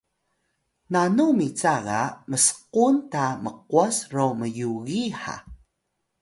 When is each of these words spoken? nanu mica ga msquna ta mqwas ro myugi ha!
nanu 0.91 1.25
mica 1.37 1.73
ga 1.85 2.01
msquna 2.29 2.99
ta 3.11 3.25
mqwas 3.43 3.97
ro 4.13 4.25
myugi 4.39 5.03
ha! 5.21 5.35